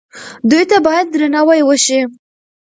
[0.49, 1.99] دوی ته باید درناوی وشي.